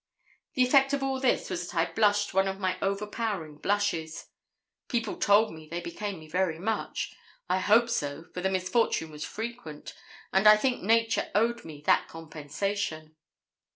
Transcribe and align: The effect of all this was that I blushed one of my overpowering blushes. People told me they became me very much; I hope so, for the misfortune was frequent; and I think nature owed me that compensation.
The 0.55 0.63
effect 0.63 0.93
of 0.93 1.03
all 1.03 1.19
this 1.19 1.47
was 1.47 1.69
that 1.69 1.77
I 1.89 1.93
blushed 1.93 2.33
one 2.33 2.47
of 2.47 2.59
my 2.59 2.75
overpowering 2.81 3.57
blushes. 3.59 4.29
People 4.87 5.15
told 5.15 5.53
me 5.53 5.67
they 5.67 5.79
became 5.79 6.17
me 6.17 6.27
very 6.27 6.57
much; 6.57 7.13
I 7.47 7.59
hope 7.59 7.87
so, 7.87 8.23
for 8.33 8.41
the 8.41 8.49
misfortune 8.49 9.11
was 9.11 9.23
frequent; 9.25 9.93
and 10.33 10.47
I 10.49 10.57
think 10.57 10.81
nature 10.81 11.29
owed 11.35 11.63
me 11.63 11.81
that 11.85 12.07
compensation. 12.07 13.15